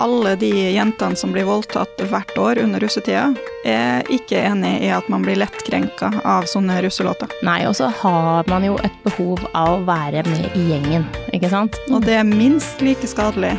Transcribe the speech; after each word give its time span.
alle 0.00 0.34
de 0.40 0.50
jentene 0.72 1.16
som 1.16 1.32
blir 1.34 1.44
voldtatt 1.48 2.00
hvert 2.10 2.38
år 2.40 2.58
under 2.62 2.80
russetida, 2.80 3.28
er 3.68 4.06
ikke 4.12 4.40
enig 4.40 4.72
i 4.86 4.90
at 4.94 5.08
man 5.12 5.24
blir 5.24 5.38
lettkrenka 5.40 6.12
av 6.24 6.48
sånne 6.48 6.80
russelåter. 6.84 7.30
Nei, 7.46 7.62
og 7.68 7.76
så 7.76 7.90
har 8.00 8.48
man 8.48 8.64
jo 8.64 8.78
et 8.84 8.96
behov 9.04 9.42
av 9.52 9.74
å 9.74 9.82
være 9.88 10.24
med 10.28 10.56
i 10.56 10.66
gjengen, 10.72 11.04
ikke 11.36 11.52
sant? 11.52 11.76
Og 11.92 12.04
det 12.06 12.16
er 12.20 12.28
minst 12.28 12.80
like 12.84 13.10
skadelig 13.10 13.52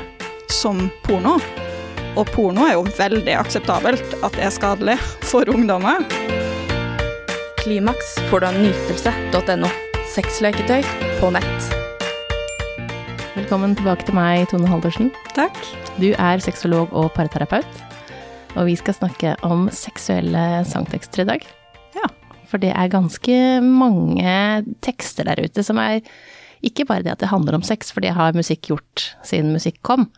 som 0.52 0.88
porno. 1.06 1.38
Og 2.18 2.26
porno 2.34 2.66
er 2.68 2.76
jo 2.76 2.88
veldig 2.98 3.38
akseptabelt 3.40 4.18
at 4.20 4.34
det 4.36 4.48
er 4.48 4.56
skadelig 4.56 4.98
for 5.30 5.48
ungdommer. 5.52 6.04
Klimaks 7.62 8.18
får 8.32 8.42
du 8.42 8.50
av 8.50 8.60
nytelse.no. 8.60 9.72
Sexleketøy 10.12 10.82
på 11.22 11.32
nett. 11.38 11.81
Velkommen 13.32 13.78
tilbake 13.80 14.04
til 14.04 14.16
meg, 14.18 14.42
Tone 14.52 14.68
Haldersen. 14.68 15.08
Takk. 15.32 15.56
Du 15.96 16.10
er 16.12 16.42
sexolog 16.44 16.92
og 16.92 17.14
parterapeut, 17.16 17.78
og 18.58 18.66
vi 18.68 18.74
skal 18.76 18.98
snakke 18.98 19.38
om 19.48 19.70
seksuelle 19.72 20.66
sangtekster 20.68 21.24
i 21.24 21.28
dag. 21.30 21.46
Ja. 21.96 22.10
For 22.52 22.60
det 22.60 22.74
er 22.76 22.92
ganske 22.92 23.38
mange 23.64 24.34
tekster 24.84 25.30
der 25.30 25.40
ute 25.48 25.64
som 25.64 25.80
er 25.80 26.02
ikke 26.60 26.84
bare 26.90 27.08
det 27.08 27.14
at 27.14 27.24
det 27.24 27.32
handler 27.32 27.56
om 27.56 27.64
sex, 27.64 27.94
for 27.96 28.04
det 28.04 28.12
har 28.20 28.36
musikk 28.36 28.68
gjort 28.74 29.08
siden 29.24 29.56
musikk 29.56 29.80
kom. 29.80 30.10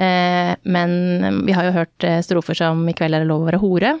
Eh, 0.00 0.56
men 0.64 1.44
vi 1.44 1.52
har 1.52 1.68
jo 1.68 1.76
hørt 1.76 2.08
eh, 2.08 2.22
strofer 2.24 2.56
som 2.56 2.88
'I 2.88 2.96
kveld 2.96 3.20
er 3.20 3.26
det 3.26 3.28
lov 3.28 3.44
å 3.44 3.50
være 3.52 3.60
hore'. 3.60 3.98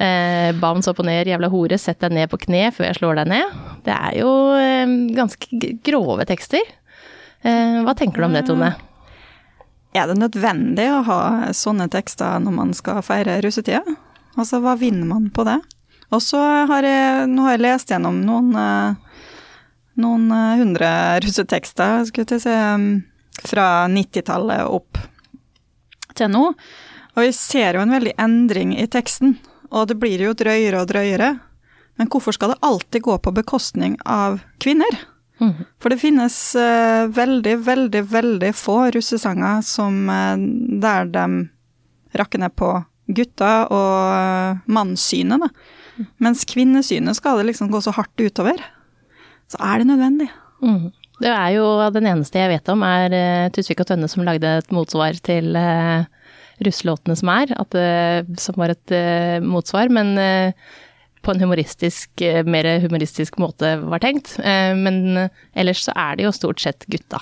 Eh, 0.00 0.54
Bounce 0.56 0.88
opp 0.88 1.02
og 1.02 1.04
ned, 1.04 1.28
jævla 1.28 1.50
hore, 1.52 1.76
sett 1.76 2.00
deg 2.00 2.14
ned 2.16 2.30
på 2.32 2.38
kne 2.40 2.70
før 2.72 2.86
jeg 2.86 2.96
slår 3.02 3.18
deg 3.18 3.28
ned. 3.28 3.56
Det 3.84 3.92
er 3.92 4.14
jo 4.16 4.30
eh, 4.56 4.94
ganske 5.12 5.74
grove 5.84 6.24
tekster. 6.24 6.64
Eh, 7.42 7.80
hva 7.86 7.94
tenker 7.94 8.22
du 8.22 8.28
om 8.28 8.36
det, 8.36 8.46
Tone? 8.48 8.72
Er 9.96 10.10
det 10.10 10.18
nødvendig 10.20 10.86
å 10.92 11.02
ha 11.06 11.20
sånne 11.56 11.88
tekster 11.92 12.42
når 12.42 12.54
man 12.54 12.74
skal 12.76 13.02
feire 13.06 13.38
russetida? 13.44 13.82
Altså, 14.38 14.60
hva 14.62 14.76
vinner 14.78 15.08
man 15.08 15.30
på 15.34 15.46
det? 15.48 15.58
Og 16.14 16.22
så 16.24 16.40
har 16.70 16.86
jeg, 16.86 17.28
nå 17.32 17.44
har 17.44 17.56
jeg 17.56 17.64
lest 17.64 17.92
gjennom 17.92 18.20
noen, 18.24 18.52
eh, 18.56 19.24
noen 20.00 20.30
eh, 20.32 20.60
hundre 20.62 20.90
russetekster, 21.24 22.06
skulle 22.08 22.38
jeg 22.38 22.44
si, 22.44 22.54
eh, 22.54 23.42
fra 23.48 23.66
90-tallet 23.92 24.64
opp 24.66 25.00
til 26.18 26.32
nå. 26.32 26.46
Og 27.14 27.26
vi 27.26 27.34
ser 27.34 27.76
jo 27.76 27.84
en 27.84 27.94
veldig 27.94 28.14
endring 28.20 28.74
i 28.78 28.88
teksten, 28.90 29.36
og 29.74 29.90
det 29.90 29.98
blir 30.00 30.22
jo 30.22 30.36
drøyere 30.38 30.80
og 30.82 30.90
drøyere. 30.90 31.34
Men 31.98 32.10
hvorfor 32.12 32.34
skal 32.36 32.54
det 32.54 32.62
alltid 32.62 33.04
gå 33.04 33.18
på 33.18 33.34
bekostning 33.34 33.98
av 34.06 34.40
kvinner? 34.62 35.00
Mhm. 35.38 35.66
For 35.78 35.94
det 35.94 36.00
finnes 36.02 36.36
uh, 36.58 37.06
veldig, 37.14 37.54
veldig, 37.66 38.02
veldig 38.10 38.52
få 38.58 38.78
russesanger 38.94 39.62
som 39.66 40.08
uh, 40.10 40.34
der 40.82 41.10
de 41.14 41.26
rakker 42.18 42.42
ned 42.42 42.54
på 42.58 42.72
gutta 43.18 43.52
og 43.72 43.92
uh, 44.12 44.62
mannssynet, 44.66 45.46
da. 45.46 46.06
Mens 46.22 46.44
kvinnesynet 46.46 47.18
skal 47.18 47.40
det 47.40 47.48
liksom 47.48 47.70
gå 47.72 47.80
så 47.82 47.94
hardt 47.96 48.22
utover. 48.22 48.60
Så 49.50 49.58
er 49.64 49.80
det 49.80 49.88
nødvendig. 49.88 50.28
Mm. 50.62 50.90
Det 51.18 51.30
er 51.32 51.54
jo 51.56 51.64
den 51.94 52.06
eneste 52.06 52.38
jeg 52.38 52.52
vet 52.52 52.68
om, 52.70 52.84
er 52.86 53.14
uh, 53.14 53.48
Tusvik 53.54 53.82
og 53.82 53.90
Tønne 53.90 54.10
som 54.10 54.26
lagde 54.26 54.58
et 54.60 54.74
motsvar 54.74 55.18
til 55.26 55.56
uh, 55.58 56.06
russelåtene 56.64 57.16
som 57.18 57.30
er, 57.32 57.52
at, 57.54 57.76
eh, 57.78 58.20
som 58.40 58.58
var 58.58 58.74
et 58.74 58.94
eh, 58.94 59.38
motsvar, 59.44 59.90
men 59.94 60.14
eh, 60.18 60.68
på 61.28 61.34
en 61.36 61.42
humoristisk, 61.44 62.08
eh, 62.24 62.40
mer 62.48 62.64
humoristisk 62.80 63.36
måte 63.42 63.74
var 63.84 64.00
tenkt. 64.00 64.38
Eh, 64.40 64.72
men 64.78 65.28
ellers 65.52 65.84
så 65.84 65.92
er 65.94 66.16
det 66.16 66.24
jo 66.30 66.32
stort 66.32 66.64
sett 66.64 66.86
gutta. 66.88 67.20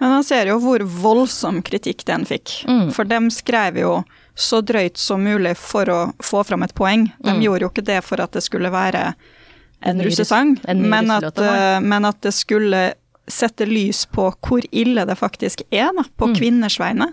Men 0.00 0.10
man 0.16 0.24
ser 0.26 0.48
jo 0.50 0.56
hvor 0.62 0.82
voldsom 0.82 1.60
kritikk 1.66 2.04
den 2.08 2.24
fikk. 2.26 2.54
Mm. 2.70 2.88
For 2.94 3.06
dem 3.06 3.28
skrev 3.30 3.78
jo 3.82 3.92
så 4.34 4.62
drøyt 4.64 4.98
som 4.98 5.22
mulig 5.22 5.52
for 5.60 5.90
å 5.92 6.00
få 6.24 6.40
fram 6.48 6.64
et 6.66 6.74
poeng. 6.74 7.08
De 7.22 7.30
Mm. 7.34 7.42
gjorde 7.44 7.66
jo 7.66 7.70
ikke 7.70 7.84
det 7.84 8.00
for 8.04 8.20
at 8.20 8.32
det 8.32 8.42
skulle 8.42 8.70
være 8.72 9.14
En 9.84 9.98
en 10.00 10.06
russesang, 10.06 10.56
en 10.68 10.82
men, 10.88 11.10
at, 11.10 11.36
eh, 11.38 11.80
men 11.80 12.04
at 12.04 12.20
det 12.22 12.32
skulle 12.34 12.94
sette 13.28 13.66
lys 13.66 14.04
på 14.06 14.28
hvor 14.40 14.62
ille 14.72 15.04
det 15.06 15.18
faktisk 15.18 15.62
er, 15.72 15.90
da, 15.96 16.04
på 16.18 16.28
Mm. 16.30 16.36
kvinners 16.36 16.78
vegne. 16.78 17.12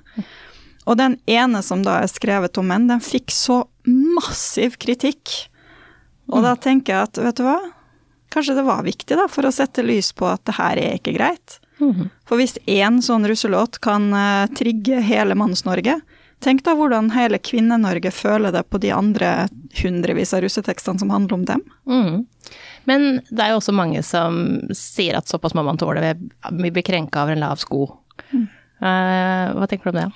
Og 0.88 0.98
den 0.98 1.18
ene 1.28 1.62
som 1.64 1.84
da 1.84 2.00
er 2.02 2.08
skrevet 2.08 2.58
om 2.58 2.68
menn, 2.68 2.88
den 2.88 3.00
fikk 3.00 3.28
så 3.34 3.64
massiv 3.86 4.78
kritikk. 4.78 5.48
Og 6.30 6.40
Mm. 6.40 6.44
da 6.44 6.56
tenker 6.56 6.94
jeg 6.94 7.04
at, 7.10 7.18
vet 7.18 7.36
du 7.36 7.44
hva, 7.44 7.58
kanskje 8.32 8.56
det 8.56 8.66
var 8.66 8.84
viktig 8.86 9.16
da, 9.18 9.28
for 9.28 9.44
å 9.44 9.52
sette 9.54 9.82
lys 9.84 10.12
på 10.14 10.28
at 10.30 10.44
det 10.46 10.56
her 10.56 10.78
er 10.78 10.98
ikke 11.00 11.16
greit. 11.18 11.60
Mhm. 11.80 12.10
For 12.26 12.38
hvis 12.38 12.58
én 12.68 13.00
sånn 13.02 13.26
russelåt 13.26 13.80
kan 13.82 14.14
eh, 14.14 14.48
trigge 14.54 15.02
hele 15.02 15.34
Manns-Norge, 15.34 16.02
tenk 16.42 16.62
da 16.64 16.76
hvordan 16.76 17.12
hele 17.12 17.40
Kvinne-Norge 17.40 18.12
føler 18.12 18.52
det 18.52 18.70
på 18.70 18.80
de 18.80 18.92
andre 18.92 19.48
hundrevis 19.82 20.34
av 20.34 20.42
russetekstene 20.44 21.00
som 21.00 21.10
handler 21.10 21.34
om 21.34 21.46
dem. 21.46 21.62
Mm. 21.88 22.26
Men 22.86 23.22
det 23.30 23.40
er 23.44 23.50
jo 23.54 23.60
også 23.60 23.74
mange 23.76 24.04
som 24.04 24.60
sier 24.72 25.18
at 25.18 25.26
såpass 25.28 25.54
må 25.54 25.64
man 25.66 25.78
tåle, 25.78 26.14
vi 26.52 26.70
blir 26.72 26.84
krenka 26.84 27.24
over 27.24 27.34
en 27.34 27.40
lav 27.44 27.58
sko. 27.60 27.98
Eh, 28.34 29.54
hva 29.56 29.68
tenker 29.68 29.92
du 29.92 29.98
om 29.98 30.04
det? 30.04 30.12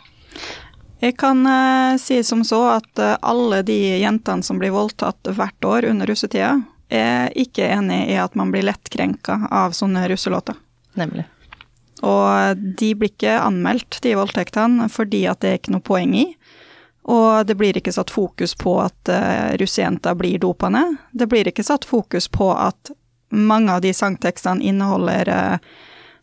Jeg 1.03 1.17
kan 1.19 1.43
eh, 1.47 1.97
si 1.99 2.21
som 2.23 2.45
så 2.47 2.61
at 2.77 2.99
eh, 3.01 3.17
alle 3.21 3.61
de 3.67 3.75
jentene 3.99 4.45
som 4.45 4.59
blir 4.61 4.71
voldtatt 4.71 5.27
hvert 5.35 5.67
år 5.67 5.89
under 5.91 6.07
russetida, 6.07 6.55
er 6.93 7.33
ikke 7.39 7.67
enig 7.73 8.05
i 8.13 8.17
at 8.21 8.35
man 8.39 8.51
blir 8.53 8.63
lettkrenka 8.67 9.47
av 9.51 9.73
sånne 9.75 10.05
russelåter. 10.11 10.55
Nemlig. 10.99 11.25
Og 12.05 12.59
de 12.79 12.91
blir 12.95 13.11
ikke 13.11 13.39
anmeldt, 13.41 13.97
de 14.03 14.13
voldtektene, 14.19 14.89
fordi 14.91 15.23
at 15.31 15.41
det 15.41 15.49
er 15.49 15.59
ikke 15.59 15.73
noe 15.73 15.85
poeng 15.85 16.13
i. 16.19 16.27
Og 17.11 17.47
det 17.47 17.55
blir 17.59 17.75
ikke 17.79 17.95
satt 17.95 18.11
fokus 18.13 18.53
på 18.59 18.77
at 18.83 19.11
uh, 19.11 19.55
russejenter 19.59 20.15
blir 20.15 20.39
dopa 20.39 20.69
ned. 20.71 20.99
Det 21.11 21.27
blir 21.31 21.47
ikke 21.49 21.65
satt 21.65 21.87
fokus 21.87 22.29
på 22.31 22.51
at 22.53 22.91
mange 23.33 23.73
av 23.73 23.81
de 23.81 23.91
sangtekstene 23.95 24.61
inneholder 24.61 25.29
eh, 25.33 25.71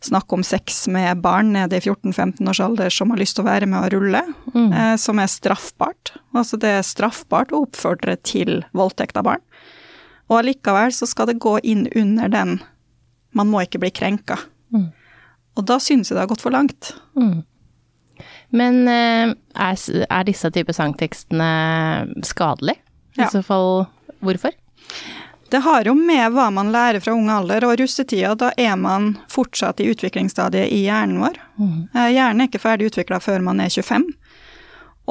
snakk 0.01 0.33
om 0.33 0.41
sex 0.43 0.87
med 0.89 1.21
barn 1.21 1.51
nede 1.53 1.77
i 1.77 1.79
14-15 1.83 2.49
års 2.49 2.59
alder 2.59 2.89
som 2.89 3.11
har 3.13 3.19
lyst 3.21 3.35
til 3.37 3.43
å 3.45 3.49
være 3.51 3.67
med 3.69 3.83
å 3.85 3.91
rulle, 3.93 4.21
Mm. 4.55 4.73
eh, 4.73 4.95
som 4.97 5.19
er 5.19 5.27
straffbart. 5.29 6.11
Altså 6.33 6.57
det 6.59 6.69
er 6.69 6.81
straffbart 6.81 7.51
å 7.53 7.65
oppfordre 7.67 8.17
til 8.23 8.63
voldtekt 8.73 9.15
av 9.17 9.23
barn. 9.29 9.41
Og 10.29 10.39
allikevel 10.39 10.91
så 10.95 11.05
skal 11.07 11.27
det 11.27 11.39
gå 11.39 11.59
inn 11.63 11.87
under 11.95 12.27
den 12.29 12.61
man 13.33 13.47
må 13.47 13.61
ikke 13.63 13.79
bli 13.79 13.91
krenka. 13.91 14.37
Mm. 14.73 14.91
Og 15.57 15.65
da 15.65 15.77
syns 15.79 16.09
jeg 16.09 16.15
det 16.17 16.21
har 16.23 16.27
gått 16.27 16.41
for 16.41 16.51
langt. 16.51 16.93
Mm. 17.15 17.43
Men 18.51 18.87
eh, 18.87 19.33
er, 19.55 19.77
er 20.09 20.23
disse 20.27 20.49
type 20.51 20.73
sangtekstene 20.75 22.23
skadelige? 22.27 22.79
I 23.17 23.21
Ja. 23.23 23.27
så 23.29 23.41
fall, 23.43 23.87
hvorfor? 24.23 24.51
Det 25.51 25.59
har 25.65 25.83
jo 25.83 25.91
med 25.97 26.31
hva 26.31 26.45
man 26.53 26.69
lærer 26.71 27.03
fra 27.03 27.11
ung 27.11 27.27
alder, 27.29 27.65
og 27.67 27.75
russetida, 27.81 28.31
da 28.39 28.53
er 28.55 28.77
man 28.79 29.17
fortsatt 29.31 29.81
i 29.83 29.89
utviklingsstadiet 29.91 30.71
i 30.71 30.85
hjernen 30.85 31.19
vår. 31.19 31.39
Mm. 31.59 31.73
Hjernen 31.91 32.43
er 32.43 32.47
ikke 32.47 32.61
ferdig 32.63 32.87
utvikla 32.87 33.19
før 33.19 33.43
man 33.43 33.59
er 33.59 33.67
25. 33.73 34.05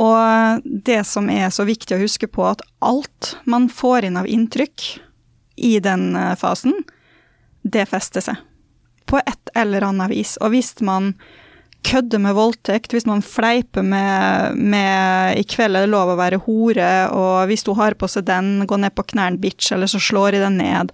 Og 0.00 0.64
det 0.64 1.02
som 1.04 1.28
er 1.28 1.52
så 1.52 1.66
viktig 1.68 1.96
å 1.96 2.00
huske 2.00 2.30
på, 2.30 2.46
at 2.48 2.64
alt 2.80 3.34
man 3.44 3.68
får 3.68 4.08
inn 4.08 4.16
av 4.16 4.30
inntrykk 4.32 4.86
i 5.60 5.74
den 5.84 6.14
eh, 6.16 6.32
fasen, 6.40 6.72
det 7.60 7.84
fester 7.90 8.24
seg. 8.24 8.40
På 9.04 9.20
et 9.20 9.52
eller 9.58 9.84
annet 9.90 10.08
vis. 10.14 10.38
Og 10.40 10.54
hvis 10.54 10.72
man 10.86 11.12
kødder 11.86 12.20
med 12.22 12.36
voldtekt, 12.36 12.92
hvis 12.94 13.06
man 13.08 13.22
fleiper 13.24 13.82
med, 13.82 14.56
med 14.56 15.38
'i 15.38 15.44
kveld 15.48 15.76
er 15.76 15.86
det 15.86 15.92
lov 15.92 16.12
å 16.12 16.18
være 16.18 16.40
hore', 16.44 17.10
og 17.12 17.46
hvis 17.48 17.64
du 17.66 17.72
har 17.74 17.96
på 17.98 18.08
seg 18.08 18.26
den, 18.28 18.66
gå 18.66 18.76
ned 18.76 18.94
på 18.94 19.06
knærne, 19.14 19.40
bitch, 19.40 19.72
eller 19.72 19.90
så 19.90 20.00
slår 20.00 20.36
jeg 20.36 20.44
den 20.44 20.58
ned. 20.60 20.92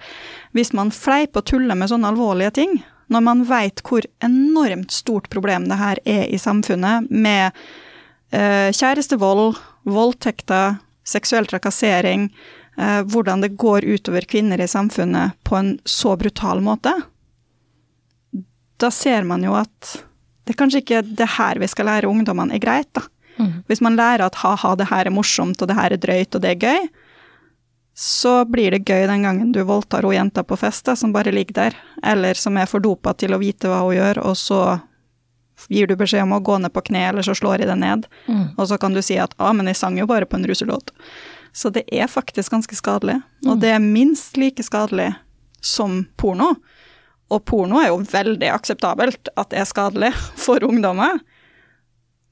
Hvis 0.52 0.72
man 0.72 0.90
fleiper 0.94 1.42
og 1.42 1.48
tuller 1.50 1.74
med 1.74 1.90
sånne 1.90 2.12
alvorlige 2.12 2.54
ting, 2.60 2.78
når 3.08 3.22
man 3.22 3.44
veit 3.46 3.82
hvor 3.86 4.06
enormt 4.24 4.92
stort 4.92 5.28
problem 5.30 5.68
det 5.68 5.78
her 5.78 5.98
er 6.04 6.24
i 6.26 6.38
samfunnet, 6.38 7.10
med 7.10 7.52
eh, 8.32 8.70
kjærestevold, 8.74 9.58
voldtekter, 9.84 10.78
seksuell 11.06 11.46
trakassering, 11.46 12.30
eh, 12.78 13.02
hvordan 13.02 13.44
det 13.44 13.56
går 13.56 13.86
utover 13.86 14.26
kvinner 14.26 14.60
i 14.60 14.70
samfunnet 14.70 15.38
på 15.46 15.56
en 15.56 15.76
så 15.84 16.16
brutal 16.18 16.60
måte, 16.60 16.94
da 18.76 18.90
ser 18.92 19.24
man 19.24 19.44
jo 19.44 19.54
at 19.56 20.05
det 20.46 20.54
er 20.54 20.58
kanskje 20.60 20.80
ikke 20.84 21.02
det 21.18 21.26
her 21.36 21.58
vi 21.58 21.66
skal 21.70 21.88
lære 21.90 22.08
ungdommene 22.10 22.54
er 22.54 22.62
greit, 22.62 22.88
da. 22.94 23.02
Mm. 23.36 23.64
Hvis 23.68 23.82
man 23.84 23.96
lærer 23.98 24.24
at 24.24 24.38
ha-ha, 24.40 24.74
det 24.80 24.86
her 24.88 25.06
er 25.10 25.12
morsomt, 25.12 25.60
og 25.60 25.68
det 25.68 25.76
her 25.76 25.92
er 25.92 26.00
drøyt, 26.00 26.34
og 26.38 26.40
det 26.44 26.54
er 26.54 26.62
gøy, 26.62 26.86
så 27.96 28.44
blir 28.44 28.70
det 28.76 28.84
gøy 28.84 29.06
den 29.08 29.22
gangen 29.24 29.52
du 29.52 29.62
voldtar 29.64 30.04
hun 30.04 30.14
jenta 30.14 30.42
på 30.44 30.56
fest 30.60 30.88
som 31.00 31.12
bare 31.14 31.32
ligger 31.32 31.54
der, 31.56 31.76
eller 32.04 32.34
som 32.36 32.56
er 32.60 32.68
for 32.68 32.80
dopa 32.84 33.14
til 33.16 33.32
å 33.34 33.40
vite 33.40 33.68
hva 33.72 33.82
hun 33.86 33.96
gjør, 33.96 34.20
og 34.24 34.36
så 34.36 34.60
gir 35.72 35.88
du 35.88 35.96
beskjed 35.96 36.26
om 36.26 36.34
å 36.36 36.42
gå 36.44 36.58
ned 36.60 36.72
på 36.74 36.82
kne, 36.90 37.06
eller 37.08 37.24
så 37.24 37.32
slår 37.34 37.62
jeg 37.64 37.70
det 37.72 37.78
ned, 37.80 38.06
Mm. 38.28 38.54
og 38.58 38.66
så 38.68 38.78
kan 38.78 38.92
du 38.92 39.00
si 39.02 39.16
at 39.16 39.32
ah, 39.38 39.52
men 39.52 39.66
jeg 39.66 39.76
sang 39.76 39.96
jo 39.98 40.06
bare 40.06 40.26
på 40.26 40.36
en 40.36 40.44
ruselåt. 40.46 40.90
Så 41.52 41.70
det 41.72 41.84
er 41.90 42.06
faktisk 42.06 42.52
ganske 42.52 42.76
skadelig, 42.76 43.22
og 43.46 43.60
det 43.60 43.70
er 43.72 43.78
minst 43.80 44.36
like 44.36 44.62
skadelig 44.62 45.14
som 45.62 46.06
porno. 46.16 46.56
Og 47.32 47.42
porno 47.48 47.80
er 47.82 47.90
jo 47.90 48.02
veldig 48.06 48.50
akseptabelt 48.54 49.32
at 49.34 49.50
det 49.50 49.62
er 49.62 49.68
skadelig 49.68 50.12
for 50.46 50.62
ungdommer. 50.66 51.18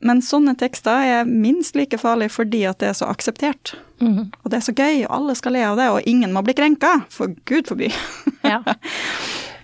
Men 0.05 0.21
sånne 0.21 0.53
tekster 0.61 1.07
er 1.23 1.29
minst 1.29 1.77
like 1.79 1.97
farlig 2.01 2.29
fordi 2.35 2.65
at 2.69 2.83
det 2.83 2.91
er 2.91 2.99
så 2.99 3.09
akseptert. 3.09 3.73
Mm. 4.03 4.29
Og 4.43 4.51
det 4.53 4.59
er 4.59 4.67
så 4.67 4.75
gøy, 4.77 5.05
og 5.07 5.15
alle 5.17 5.37
skal 5.39 5.57
le 5.57 5.65
av 5.65 5.81
det, 5.81 5.89
og 5.95 6.09
ingen 6.11 6.35
må 6.35 6.43
bli 6.45 6.53
krenka, 6.57 6.99
for 7.11 7.35
gud 7.49 7.71
forby. 7.71 7.91
Ja. 8.45 8.59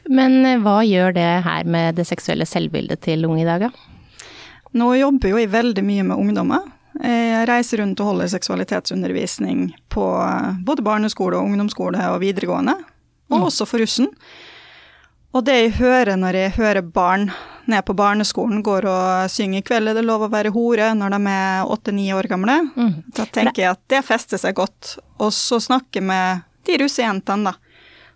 Men 0.09 0.39
eh, 0.49 0.57
hva 0.65 0.79
gjør 0.89 1.13
det 1.13 1.29
her 1.45 1.67
med 1.69 1.99
det 2.01 2.07
seksuelle 2.09 2.47
selvbildet 2.49 3.03
til 3.05 3.27
unge 3.29 3.43
i 3.43 3.45
dag, 3.45 3.67
da? 3.67 4.25
Nå 4.81 4.87
jobber 4.97 5.35
jo 5.35 5.41
jeg 5.43 5.51
veldig 5.53 5.85
mye 5.85 6.07
med 6.09 6.17
ungdommer. 6.17 6.65
Jeg 7.05 7.45
reiser 7.51 7.83
rundt 7.83 8.01
og 8.01 8.09
holder 8.09 8.31
seksualitetsundervisning 8.33 9.67
på 9.93 10.07
eh, 10.25 10.57
både 10.65 10.87
barneskole 10.87 11.37
og 11.37 11.51
ungdomsskole 11.51 12.09
og 12.15 12.23
videregående, 12.25 12.79
og 13.29 13.51
også 13.51 13.69
for 13.69 13.85
russen. 13.85 14.09
Og 15.35 15.45
det 15.47 15.55
jeg 15.57 15.73
hører 15.79 16.17
når 16.19 16.35
jeg 16.35 16.55
hører 16.59 16.83
barn 16.83 17.29
ned 17.71 17.85
på 17.87 17.95
barneskolen 17.95 18.65
går 18.67 18.87
og 18.91 19.31
synger 19.31 19.61
'I 19.61 19.63
kveld 19.69 19.89
er 19.89 19.95
det 19.95 20.05
lov 20.05 20.25
å 20.27 20.31
være 20.33 20.51
hore' 20.51 20.91
når 20.99 21.11
de 21.15 21.21
er 21.31 21.67
åtte-ni 21.71 22.09
år 22.13 22.27
gamle, 22.29 22.57
Mm. 22.77 23.05
da 23.15 23.25
tenker 23.27 23.63
jeg 23.63 23.71
at 23.71 23.89
det 23.89 24.05
fester 24.05 24.39
seg 24.39 24.55
godt. 24.55 24.99
Og 25.21 25.31
så 25.31 25.61
snakke 25.61 26.03
med 26.03 26.43
de 26.65 26.79
russejentene, 26.79 27.45
da, 27.45 27.53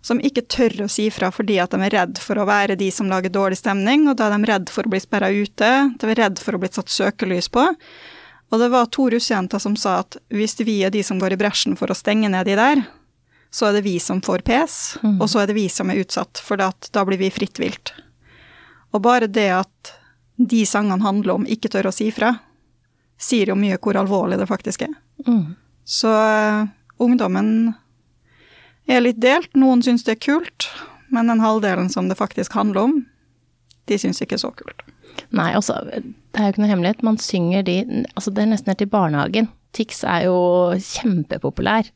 som 0.01 0.19
ikke 0.19 0.41
tør 0.47 0.83
å 0.83 0.89
si 0.89 1.09
fra 1.09 1.31
fordi 1.31 1.57
at 1.61 1.71
de 1.71 1.77
er 1.77 1.89
redd 1.89 2.17
for 2.19 2.35
å 2.35 2.45
være 2.45 2.75
de 2.77 2.91
som 2.91 3.07
lager 3.09 3.29
dårlig 3.29 3.57
stemning, 3.57 4.09
og 4.09 4.17
da 4.17 4.27
er 4.27 4.37
de 4.37 4.51
redd 4.51 4.69
for 4.69 4.83
å 4.83 4.89
bli 4.89 4.99
sperra 4.99 5.31
ute, 5.31 5.97
de 5.97 6.07
er 6.11 6.15
redd 6.15 6.37
for 6.39 6.51
å 6.53 6.59
bli 6.59 6.67
satt 6.67 6.87
søkelys 6.89 7.47
på. 7.49 7.75
Og 8.51 8.59
det 8.59 8.69
var 8.71 8.85
to 8.87 9.09
russejenter 9.09 9.59
som 9.59 9.75
sa 9.75 9.99
at 9.99 10.17
hvis 10.29 10.59
vi 10.65 10.83
er 10.83 10.91
de 10.91 11.01
som 11.01 11.17
går 11.19 11.33
i 11.33 11.37
bresjen 11.37 11.77
for 11.77 11.87
å 11.87 11.95
stenge 11.95 12.29
ned 12.29 12.45
de 12.45 12.55
der, 12.55 12.85
så 13.55 13.69
er 13.69 13.77
det 13.77 13.85
vi 13.85 13.95
som 14.03 14.19
får 14.23 14.43
pes, 14.43 14.73
og 15.15 15.29
så 15.31 15.39
er 15.39 15.47
det 15.47 15.55
vi 15.55 15.69
som 15.71 15.87
er 15.91 16.01
utsatt, 16.01 16.41
for 16.43 16.59
at 16.59 16.89
da 16.91 17.05
blir 17.07 17.21
vi 17.21 17.31
fritt 17.31 17.59
vilt. 17.61 17.93
Og 18.91 18.99
bare 19.05 19.29
det 19.31 19.47
at 19.55 19.91
de 20.35 20.65
sangene 20.67 21.03
handler 21.05 21.37
om 21.37 21.47
ikke 21.47 21.71
tør 21.71 21.87
å 21.87 21.93
si 21.95 22.09
fra, 22.11 22.33
sier 23.15 23.53
jo 23.53 23.55
mye 23.55 23.77
hvor 23.79 23.95
alvorlig 23.95 24.41
det 24.41 24.49
faktisk 24.49 24.83
er. 24.89 24.97
Mm. 25.23 25.55
Så 25.87 26.11
uh, 26.11 26.67
ungdommen 26.99 27.49
er 28.91 29.05
litt 29.05 29.21
delt. 29.23 29.53
Noen 29.55 29.85
syns 29.85 30.03
det 30.03 30.17
er 30.17 30.25
kult, 30.25 30.67
men 31.15 31.31
den 31.31 31.43
halvdelen 31.43 31.87
som 31.93 32.11
det 32.11 32.19
faktisk 32.19 32.57
handler 32.59 32.89
om, 32.89 32.97
de 33.87 34.01
syns 34.01 34.19
ikke 34.19 34.35
er 34.35 34.43
så 34.43 34.51
kult. 34.57 34.83
Nei, 35.31 35.53
altså, 35.55 35.79
det 35.87 36.03
er 36.35 36.49
jo 36.49 36.57
ikke 36.57 36.65
noe 36.65 36.73
hemmelighet. 36.73 37.07
Man 37.07 37.21
synger 37.23 37.63
de 37.63 37.79
Altså, 38.17 38.35
det 38.35 38.43
er 38.43 38.51
nesten 38.51 38.73
helt 38.73 38.83
til 38.83 38.91
barnehagen. 38.91 39.47
Tix 39.75 40.03
er 40.03 40.27
jo 40.27 40.37
kjempepopulær. 40.75 41.87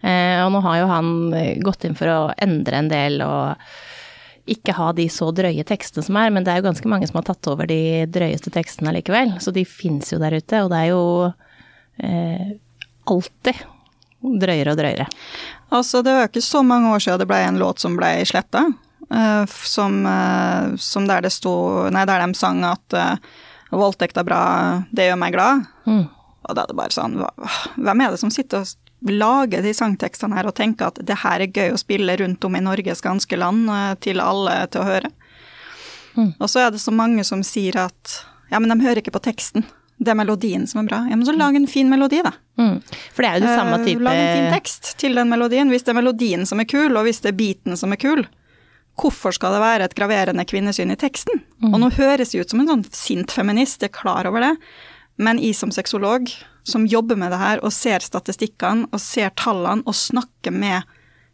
Eh, 0.00 0.38
og 0.44 0.52
nå 0.54 0.62
har 0.64 0.80
jo 0.80 0.90
han 0.90 1.08
eh, 1.36 1.56
gått 1.60 1.84
inn 1.84 1.96
for 1.98 2.08
å 2.08 2.20
endre 2.40 2.78
en 2.78 2.90
del 2.90 3.20
og 3.24 4.50
ikke 4.50 4.74
ha 4.74 4.88
de 4.96 5.04
så 5.12 5.28
drøye 5.36 5.62
tekstene 5.68 6.02
som 6.02 6.16
er, 6.18 6.32
men 6.34 6.46
det 6.46 6.52
er 6.52 6.60
jo 6.60 6.68
ganske 6.70 6.90
mange 6.90 7.06
som 7.06 7.20
har 7.20 7.28
tatt 7.28 7.50
over 7.52 7.68
de 7.70 8.06
drøyeste 8.10 8.50
tekstene 8.54 8.94
likevel. 8.96 9.36
Så 9.42 9.52
de 9.54 9.66
fins 9.68 10.10
jo 10.10 10.18
der 10.22 10.38
ute, 10.40 10.64
og 10.64 10.72
det 10.72 10.80
er 10.80 10.90
jo 10.90 11.02
eh, 12.02 12.54
alltid 13.10 13.60
drøyere 14.20 14.74
og 14.74 14.80
drøyere. 14.80 15.06
Altså, 15.70 16.02
det 16.02 16.16
var 16.16 16.30
ikke 16.30 16.42
så 16.42 16.64
mange 16.66 16.90
år 16.90 17.04
siden 17.04 17.20
det 17.22 17.28
ble 17.30 17.42
en 17.46 17.60
låt 17.60 17.82
som 17.82 17.98
ble 17.98 18.14
sletta, 18.28 18.68
Uh, 19.10 19.42
som, 19.66 20.04
uh, 20.06 20.76
som 20.78 21.06
der 21.08 21.24
det 21.24 21.32
sto 21.34 21.50
Nei, 21.90 22.04
der 22.06 22.20
de 22.22 22.36
sang 22.38 22.60
at 22.62 22.94
uh, 22.94 23.16
voldtekt 23.74 24.20
er 24.20 24.26
bra, 24.28 24.42
det 24.94 25.08
gjør 25.08 25.18
meg 25.18 25.34
glad. 25.34 25.64
Mm. 25.82 26.04
Og 26.46 26.54
da 26.54 26.62
er 26.62 26.70
det 26.70 26.76
bare 26.78 26.94
sånn 26.94 27.16
Hvem 27.18 28.04
er 28.04 28.14
det 28.14 28.20
som 28.22 28.30
sitter 28.30 28.62
og 28.62 28.70
lager 29.08 29.62
de 29.64 29.72
sangtekstene 29.74 30.36
her 30.36 30.48
og 30.50 30.56
tenker 30.58 30.90
at 30.90 31.00
det 31.06 31.20
her 31.22 31.40
er 31.40 31.52
gøy 31.52 31.72
å 31.72 31.80
spille 31.80 32.16
rundt 32.20 32.44
om 32.44 32.56
i 32.56 32.62
Norges 32.64 33.00
ganske 33.04 33.38
land 33.40 33.70
eh, 33.72 33.94
til 34.04 34.20
alle 34.24 34.62
til 34.68 34.82
å 34.82 34.88
høre? 34.88 35.10
Mm. 36.16 36.32
Og 36.36 36.48
så 36.50 36.66
er 36.66 36.74
det 36.74 36.82
så 36.82 36.92
mange 36.92 37.24
som 37.24 37.44
sier 37.46 37.78
at 37.80 38.16
ja, 38.50 38.58
men 38.58 38.72
de 38.72 38.82
hører 38.82 39.00
ikke 39.00 39.14
på 39.14 39.22
teksten. 39.24 39.64
Det 40.00 40.10
er 40.12 40.16
melodien 40.16 40.66
som 40.68 40.82
er 40.82 40.88
bra. 40.88 40.98
Ja, 41.10 41.16
men 41.16 41.26
så 41.28 41.34
lag 41.36 41.56
en 41.56 41.68
fin 41.70 41.90
melodi, 41.90 42.22
da. 42.24 42.32
Mm. 42.58 42.80
For 43.12 43.22
det 43.22 43.30
er 43.30 43.38
jo 43.38 43.44
det 43.44 43.56
samme 43.56 43.78
Eh, 43.78 43.86
type 43.86 44.04
Lag 44.04 44.16
en 44.16 44.36
fin 44.36 44.54
tekst 44.56 44.92
til 45.00 45.16
den 45.16 45.28
melodien. 45.28 45.70
Hvis 45.72 45.84
det 45.84 45.92
er 45.92 46.00
melodien 46.00 46.46
som 46.48 46.60
er 46.60 46.68
kul, 46.68 46.96
og 46.96 47.04
hvis 47.06 47.20
det 47.20 47.34
er 47.34 47.36
beaten 47.36 47.76
som 47.76 47.92
er 47.92 48.00
kul, 48.00 48.24
hvorfor 49.00 49.36
skal 49.36 49.54
det 49.56 49.60
være 49.62 49.88
et 49.88 49.96
graverende 49.96 50.44
kvinnesyn 50.48 50.92
i 50.92 50.98
teksten? 50.98 51.44
Og 51.68 51.78
nå 51.80 51.92
høres 51.96 52.34
jeg 52.34 52.44
ut 52.44 52.52
som 52.52 52.62
en 52.62 52.72
sånn 52.72 52.86
sint 52.96 53.32
feminist, 53.32 53.84
jeg 53.84 53.92
er 53.92 54.00
klar 54.00 54.28
over 54.28 54.44
det, 54.44 54.54
men 55.20 55.40
jeg 55.40 55.56
som 55.56 55.72
sexolog, 55.72 56.32
som 56.62 56.86
jobber 56.86 57.16
med 57.16 57.32
det 57.32 57.40
her 57.40 57.62
og 57.64 57.72
ser 57.74 58.04
statistikkene 58.04 58.88
og 58.90 59.00
ser 59.02 59.32
tallene 59.38 59.86
og 59.86 59.96
snakker 59.96 60.54
med 60.54 60.88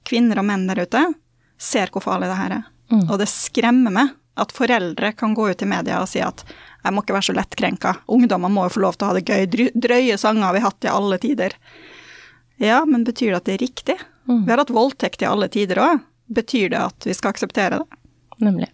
kvinner 0.07 0.41
og 0.41 0.47
menn 0.49 0.69
der 0.69 0.85
ute, 0.87 1.03
ser 1.59 1.91
hvor 1.93 2.05
farlig 2.05 2.31
det 2.31 2.39
her 2.39 2.57
er. 2.61 2.71
Mm. 2.93 3.05
Og 3.09 3.19
det 3.21 3.29
skremmer 3.31 3.95
meg 3.95 4.15
at 4.37 4.53
foreldre 4.53 5.13
kan 5.17 5.35
gå 5.35 5.49
ut 5.51 5.63
i 5.65 5.69
media 5.69 5.99
og 6.03 6.11
si 6.11 6.21
at 6.23 6.45
jeg 6.85 6.95
må 6.95 7.03
ikke 7.03 7.17
være 7.17 7.29
så 7.31 7.35
lettkrenka, 7.35 7.95
ungdommer 8.13 8.53
må 8.53 8.67
jo 8.67 8.75
få 8.77 8.83
lov 8.85 8.99
til 8.99 9.07
å 9.07 9.11
ha 9.11 9.17
det 9.17 9.25
gøy, 9.27 9.71
drøye 9.75 10.19
sanger 10.21 10.47
har 10.47 10.55
vi 10.55 10.63
hatt 10.63 10.87
i 10.87 10.93
alle 10.93 11.19
tider. 11.19 11.57
Ja, 12.63 12.85
men 12.87 13.05
betyr 13.05 13.33
det 13.33 13.41
at 13.41 13.49
det 13.49 13.57
er 13.57 13.65
riktig? 13.65 13.97
Mm. 14.29 14.45
Vi 14.45 14.53
har 14.53 14.63
hatt 14.63 14.75
voldtekt 14.75 15.25
i 15.25 15.29
alle 15.29 15.49
tider 15.53 15.81
òg. 15.83 16.05
Betyr 16.37 16.71
det 16.73 16.79
at 16.83 17.07
vi 17.09 17.15
skal 17.15 17.35
akseptere 17.35 17.81
det? 17.81 17.99
Nemlig. 18.43 18.69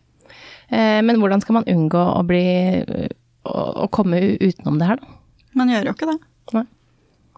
Eh, 0.69 1.01
men 1.05 1.19
hvordan 1.21 1.43
skal 1.45 1.61
man 1.61 1.69
unngå 1.69 2.03
å 2.03 2.21
bli 2.27 2.45
å, 3.45 3.57
å 3.85 3.89
komme 3.93 4.21
utenom 4.41 4.79
det 4.81 4.91
her, 4.91 5.03
da? 5.03 5.19
Man 5.59 5.73
gjør 5.73 5.91
jo 5.91 5.97
ikke 5.97 6.09
det. 6.09 6.19
Nei. 6.53 6.65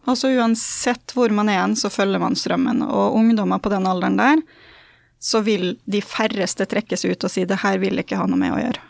Altså 0.05 0.29
uansett 0.37 1.15
hvor 1.17 1.33
man 1.33 1.49
er 1.49 1.62
hen, 1.62 1.77
så 1.77 1.89
følger 1.93 2.21
man 2.21 2.37
strømmen. 2.37 2.83
Og 2.85 3.17
ungdommer 3.17 3.61
på 3.65 3.73
den 3.73 3.87
alderen 3.89 4.19
der, 4.21 4.43
så 5.25 5.41
vil 5.41 5.79
de 5.89 6.03
færreste 6.05 6.67
trekkes 6.69 7.06
ut 7.09 7.25
og 7.25 7.33
si 7.33 7.47
det 7.49 7.62
her 7.62 7.79
vil 7.81 8.03
ikke 8.03 8.19
ha 8.21 8.27
noe 8.29 8.41
med 8.41 8.53
å 8.53 8.61
gjøre. 8.61 8.83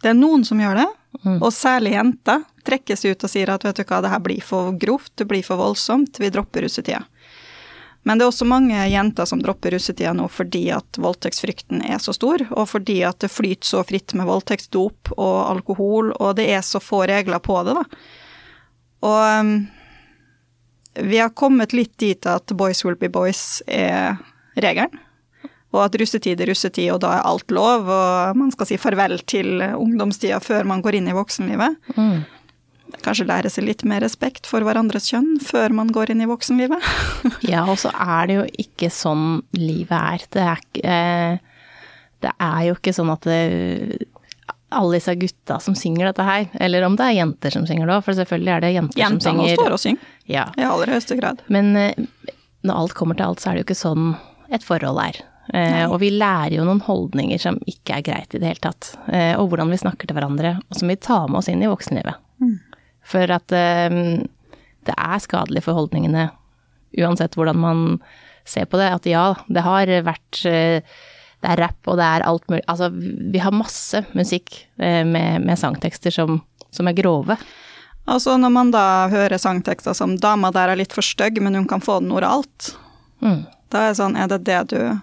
Det 0.00 0.12
er 0.12 0.16
noen 0.16 0.44
som 0.46 0.60
gjør 0.62 0.78
det, 0.78 0.88
og 1.42 1.50
særlig 1.52 1.96
jenter 1.96 2.44
trekkes 2.64 3.02
ut 3.04 3.24
og 3.26 3.32
sier 3.32 3.50
at 3.52 3.64
vet 3.66 3.80
du 3.80 3.82
hva, 3.82 3.98
det 4.00 4.12
her 4.12 4.22
blir 4.24 4.44
for 4.44 4.70
grovt, 4.78 5.12
det 5.18 5.26
blir 5.28 5.42
for 5.44 5.60
voldsomt, 5.60 6.20
vi 6.22 6.30
dropper 6.32 6.64
russetida. 6.64 7.02
Men 8.08 8.16
det 8.16 8.24
er 8.24 8.30
også 8.30 8.46
mange 8.48 8.78
jenter 8.88 9.28
som 9.28 9.42
dropper 9.42 9.74
russetida 9.74 10.14
nå 10.16 10.24
fordi 10.32 10.62
at 10.72 10.96
voldtektsfrykten 11.02 11.82
er 11.84 11.98
så 12.00 12.14
stor, 12.16 12.46
og 12.48 12.70
fordi 12.70 13.02
at 13.04 13.20
det 13.20 13.32
flyter 13.32 13.74
så 13.74 13.82
fritt 13.84 14.14
med 14.16 14.30
voldtektsdop 14.30 15.12
og 15.18 15.36
alkohol, 15.50 16.14
og 16.16 16.38
det 16.38 16.48
er 16.54 16.64
så 16.64 16.80
få 16.80 17.02
regler 17.10 17.42
på 17.44 17.58
det, 17.66 17.76
da. 17.76 17.84
Og 19.06 19.20
um, 19.40 19.52
vi 21.00 21.20
har 21.20 21.32
kommet 21.36 21.72
litt 21.76 21.94
dit 22.02 22.26
at 22.26 22.52
boys 22.56 22.82
will 22.84 22.98
be 22.98 23.08
boys 23.12 23.62
er 23.66 24.18
regelen. 24.60 24.98
Og 25.70 25.84
at 25.84 25.94
russetid 26.00 26.40
er 26.42 26.50
russetid, 26.50 26.88
og 26.90 26.98
da 27.04 27.12
er 27.14 27.26
alt 27.30 27.52
lov, 27.54 27.86
og 27.86 28.38
man 28.38 28.50
skal 28.50 28.66
si 28.66 28.78
farvel 28.80 29.20
til 29.30 29.62
ungdomstida 29.62 30.40
før 30.42 30.66
man 30.66 30.82
går 30.82 30.98
inn 30.98 31.10
i 31.12 31.14
voksenlivet. 31.14 31.76
Mm. 31.94 32.24
Kanskje 33.04 33.28
lære 33.28 33.50
seg 33.52 33.68
litt 33.68 33.84
mer 33.86 34.02
respekt 34.02 34.48
for 34.50 34.66
hverandres 34.66 35.06
kjønn 35.12 35.38
før 35.46 35.70
man 35.78 35.92
går 35.94 36.10
inn 36.14 36.24
i 36.24 36.30
voksenlivet. 36.30 36.82
Ja, 37.50 37.62
og 37.70 37.78
så 37.82 37.92
er 37.94 38.26
det 38.26 38.36
jo 38.40 38.46
ikke 38.64 38.90
sånn 38.92 39.44
livet 39.54 39.94
er. 39.94 40.26
Det 40.34 40.42
er, 40.42 40.64
eh, 40.82 41.70
det 42.26 42.32
er 42.34 42.60
jo 42.66 42.76
ikke 42.76 42.94
sånn 42.96 43.12
at 43.14 43.30
det, 43.30 44.08
alle 44.70 44.96
disse 44.98 45.14
gutta 45.18 45.58
som 45.60 45.74
synger 45.78 46.10
dette 46.10 46.24
her, 46.26 46.48
eller 46.60 46.84
om 46.86 46.96
det 46.98 47.06
er 47.08 47.16
jenter 47.20 47.50
som 47.54 47.66
synger 47.68 47.86
det 47.90 47.96
òg, 47.98 48.04
for 48.06 48.18
selvfølgelig 48.18 48.52
er 48.56 48.60
det 48.64 48.72
jenter, 48.74 49.02
som 49.06 49.20
synger. 49.20 49.48
Jentene 49.48 49.58
står 49.64 49.74
og 49.76 49.82
synger, 49.82 50.12
Ja. 50.30 50.44
i 50.56 50.62
aller 50.66 50.92
høyeste 50.94 51.16
grad. 51.20 51.42
Men 51.48 51.72
eh, 51.76 52.06
når 52.66 52.80
alt 52.84 52.94
kommer 52.94 53.18
til 53.18 53.26
alt, 53.26 53.40
så 53.42 53.50
er 53.50 53.58
det 53.58 53.64
jo 53.64 53.68
ikke 53.70 53.80
sånn 53.82 54.08
et 54.54 54.66
forhold 54.66 54.98
er. 55.02 55.20
Eh, 55.54 55.84
og 55.90 55.98
vi 56.02 56.10
lærer 56.14 56.54
jo 56.58 56.64
noen 56.66 56.82
holdninger 56.86 57.40
som 57.42 57.58
ikke 57.66 57.96
er 57.98 58.02
greit 58.06 58.34
i 58.34 58.38
det 58.38 58.46
hele 58.52 58.62
tatt. 58.62 58.92
Eh, 59.10 59.32
og 59.38 59.48
hvordan 59.50 59.70
vi 59.74 59.80
snakker 59.82 60.06
til 60.10 60.14
hverandre, 60.18 60.56
og 60.70 60.78
som 60.78 60.90
vi 60.92 60.96
tar 61.02 61.26
med 61.28 61.40
oss 61.42 61.48
inn 61.50 61.62
i 61.64 61.70
voksenlivet. 61.70 62.14
For 63.10 63.32
at 63.34 63.50
eh, 63.56 63.88
det 64.86 64.94
er 64.96 65.18
skadelig 65.22 65.64
for 65.66 65.74
holdningene, 65.78 66.28
uansett 67.00 67.34
hvordan 67.38 67.58
man 67.58 67.82
ser 68.46 68.66
på 68.70 68.78
det. 68.80 68.90
At 68.94 69.06
ja, 69.10 69.24
det 69.50 69.62
har 69.66 69.90
vært 70.06 70.44
eh, 70.46 70.82
Det 71.40 71.48
er 71.54 71.56
rapp, 71.62 71.78
og 71.88 71.96
det 71.96 72.04
er 72.04 72.24
alt 72.28 72.44
mulig 72.52 72.62
Altså, 72.68 72.90
vi 72.92 73.38
har 73.40 73.50
masse 73.56 74.02
musikk 74.14 74.66
eh, 74.78 75.04
med, 75.08 75.40
med 75.46 75.56
sangtekster 75.58 76.12
som, 76.12 76.40
som 76.70 76.88
er 76.90 76.92
grove. 76.98 77.36
Altså 78.10 78.34
når 78.40 78.50
man 78.52 78.70
da 78.74 79.08
hører 79.12 79.38
sangtekster 79.38 79.94
som 79.94 80.16
'dama 80.18 80.50
der 80.52 80.68
er 80.72 80.76
litt 80.76 80.92
for 80.92 81.02
stygg, 81.02 81.40
men 81.42 81.54
hun 81.54 81.66
kan 81.68 81.80
få 81.80 82.00
den 82.00 82.12
oralt', 82.12 82.74
Mm. 83.22 83.44
da 83.70 83.78
er 83.78 83.88
det 83.90 83.96
sånn, 83.98 84.16
er 84.16 84.28
det 84.28 84.44
det 84.44 84.60
du 84.72 85.00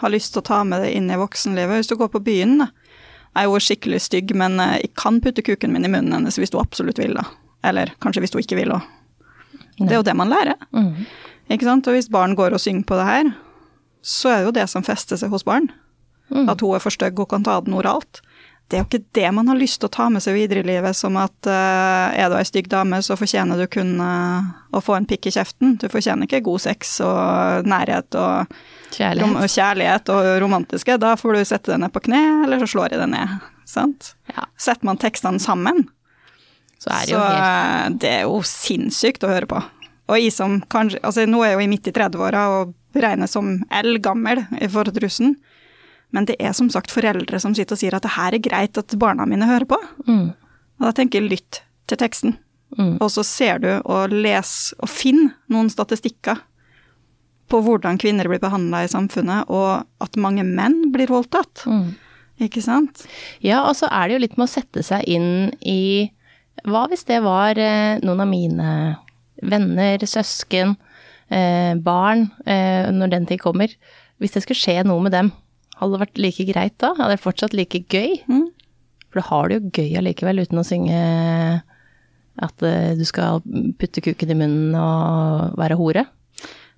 har 0.00 0.10
lyst 0.10 0.32
til 0.32 0.42
å 0.42 0.44
ta 0.44 0.64
med 0.64 0.82
deg 0.82 0.92
inn 0.96 1.10
i 1.10 1.14
voksenlivet? 1.16 1.76
Hvis 1.78 1.86
du 1.88 1.94
går 1.96 2.08
på 2.10 2.18
byen, 2.24 2.58
da. 2.58 2.66
Jeg 3.36 3.44
er 3.44 3.46
jo 3.46 3.60
skikkelig 3.62 4.00
stygg, 4.02 4.34
men 4.34 4.58
eh, 4.58 4.80
jeg 4.82 4.94
kan 4.98 5.20
putte 5.20 5.42
kuken 5.42 5.70
min 5.72 5.84
i 5.84 5.88
munnen 5.88 6.12
hennes 6.12 6.36
hvis 6.36 6.50
du 6.50 6.58
absolutt 6.58 6.98
vil, 6.98 7.14
da. 7.14 7.22
Eller 7.62 7.92
kanskje 8.02 8.20
hvis 8.24 8.32
du 8.34 8.38
ikke 8.42 8.56
vil 8.58 8.72
òg. 8.74 8.82
Det 9.78 9.92
er 9.92 10.00
jo 10.00 10.02
det 10.02 10.16
man 10.16 10.28
lærer. 10.28 10.58
Mm. 10.74 11.06
Ikke 11.48 11.62
sant? 11.64 11.86
Og 11.86 11.94
hvis 11.94 12.10
barn 12.10 12.34
går 12.34 12.52
og 12.52 12.60
synger 12.60 12.82
på 12.84 12.98
det 12.98 13.06
her, 13.06 13.30
så 14.02 14.32
er 14.32 14.40
det 14.40 14.50
jo 14.50 14.56
det 14.60 14.66
som 14.72 14.84
fester 14.86 15.20
seg 15.20 15.32
hos 15.32 15.46
barn. 15.46 15.70
Mm. 16.30 16.48
At 16.48 16.62
hun 16.62 16.76
er 16.76 16.82
for 16.82 16.94
stygg 16.94 17.18
og 17.20 17.30
kan 17.32 17.44
ta 17.46 17.58
den 17.64 17.74
oralt. 17.76 18.22
Det 18.70 18.78
er 18.78 18.84
jo 18.84 18.86
ikke 18.86 19.08
det 19.18 19.30
man 19.34 19.48
har 19.50 19.58
lyst 19.58 19.80
til 19.82 19.88
å 19.88 19.92
ta 19.96 20.04
med 20.14 20.22
seg 20.22 20.36
videre 20.36 20.62
i 20.62 20.68
livet, 20.68 20.94
som 20.94 21.16
at 21.18 21.48
uh, 21.50 22.14
er 22.14 22.28
du 22.30 22.36
ei 22.38 22.46
stygg 22.46 22.68
dame, 22.70 23.00
så 23.02 23.16
fortjener 23.18 23.58
du 23.58 23.66
kun 23.66 23.96
uh, 23.98 24.46
å 24.70 24.82
få 24.84 24.94
en 24.94 25.08
pikk 25.10 25.26
i 25.26 25.32
kjeften. 25.34 25.74
Du 25.82 25.88
fortjener 25.90 26.28
ikke 26.28 26.44
god 26.46 26.62
sex 26.62 27.00
og 27.02 27.66
nærhet 27.66 28.14
og, 28.14 28.54
Kjærlighet. 28.94 29.24
rom 29.24 29.34
og 29.40 29.48
kjærlighet 29.50 30.12
og 30.14 30.28
romantiske. 30.44 31.00
Da 31.02 31.16
får 31.18 31.34
du 31.34 31.42
sette 31.50 31.72
deg 31.72 31.82
ned 31.82 31.94
på 31.96 32.04
kne, 32.06 32.22
eller 32.44 32.62
så 32.62 32.70
slår 32.76 32.94
jeg 32.94 33.02
deg 33.02 33.10
ned. 33.16 33.34
Sant? 33.70 34.12
Ja. 34.30 34.46
Setter 34.54 34.86
man 34.86 35.02
tekstene 35.02 35.42
sammen, 35.42 35.88
så 36.78 36.94
er 36.94 37.10
det 37.10 37.16
Så 37.16 37.26
helt 37.26 37.42
eh, 37.42 37.98
det 38.06 38.14
er 38.20 38.24
jo 38.30 38.38
sinnssykt 38.46 39.26
å 39.26 39.34
høre 39.34 39.50
på. 39.50 39.64
Og 40.10 40.18
jeg 40.18 40.32
som 40.34 40.58
kanskje 40.72 40.98
Altså, 41.06 41.24
nå 41.30 41.40
er 41.44 41.52
jeg 41.54 41.60
jo 41.60 41.70
midt 41.70 41.88
i 41.90 41.94
30-åra 41.96 42.42
og 42.58 42.74
regnes 42.98 43.30
som 43.36 43.52
eldgammel 43.70 44.42
til 44.58 45.02
russen, 45.04 45.36
men 46.10 46.26
det 46.26 46.34
er 46.42 46.52
som 46.58 46.66
sagt 46.72 46.90
foreldre 46.90 47.38
som 47.38 47.54
sitter 47.54 47.76
og 47.76 47.78
sier 47.78 47.94
at 47.94 48.02
det 48.02 48.16
her 48.16 48.34
er 48.34 48.42
greit 48.42 48.78
at 48.80 48.96
barna 48.98 49.26
mine 49.30 49.46
hører 49.46 49.68
på. 49.70 49.78
mm, 50.08 50.28
Og 50.80 50.86
da 50.88 50.92
tenker 50.96 51.20
jeg 51.20 51.30
lytt 51.30 51.60
til 51.86 52.00
teksten. 52.00 52.36
mm, 52.76 52.96
Og 53.00 53.10
så 53.14 53.22
ser 53.24 53.58
du 53.62 53.68
og 53.84 54.10
les 54.10 54.74
og 54.82 54.88
finn 54.90 55.30
noen 55.48 55.70
statistikker 55.70 56.40
på 57.50 57.60
hvordan 57.62 57.98
kvinner 57.98 58.26
blir 58.30 58.38
behandla 58.42 58.84
i 58.84 58.90
samfunnet, 58.90 59.48
og 59.50 59.84
at 60.02 60.16
mange 60.16 60.42
menn 60.46 60.90
blir 60.92 61.06
voldtatt. 61.10 61.64
mm. 61.66 61.94
Ikke 62.40 62.62
sant? 62.64 63.02
Ja, 63.44 63.66
og 63.68 63.74
så 63.76 63.86
er 63.92 64.08
det 64.08 64.14
jo 64.14 64.20
litt 64.22 64.36
med 64.38 64.46
å 64.48 64.50
sette 64.50 64.82
seg 64.82 65.04
inn 65.06 65.50
i 65.60 66.10
Hva 66.64 66.86
hvis 66.88 67.04
det 67.08 67.18
var 67.24 67.56
eh, 67.60 67.98
noen 68.04 68.20
av 68.20 68.28
mine 68.28 68.70
venner, 69.42 70.02
søsken, 70.06 70.76
eh, 71.30 71.74
barn, 71.74 72.30
eh, 72.46 72.90
når 72.92 73.14
den 73.14 73.26
tid 73.26 73.40
kommer? 73.40 73.72
Hvis 74.20 74.36
det 74.36 74.44
skulle 74.44 74.60
skje 74.60 74.84
noe 74.84 75.00
med 75.04 75.12
dem, 75.16 75.32
hadde 75.80 75.96
det 75.96 76.02
vært 76.04 76.20
like 76.20 76.46
greit 76.52 76.76
da? 76.78 76.94
Hadde 76.98 77.16
det 77.16 77.24
fortsatt 77.24 77.56
like 77.56 77.84
gøy? 77.88 78.20
Mm. 78.28 78.48
For 79.10 79.20
da 79.20 79.26
har 79.30 79.48
du 79.48 79.56
jo 79.56 79.74
gøy 79.80 79.98
allikevel, 79.98 80.44
uten 80.44 80.60
å 80.60 80.66
synge 80.66 80.98
at 82.40 82.64
eh, 82.64 82.96
du 82.96 83.04
skal 83.08 83.42
putte 83.80 84.02
kuken 84.04 84.32
i 84.32 84.38
munnen 84.38 84.76
og 84.78 85.56
være 85.60 85.78
hore. 85.80 86.06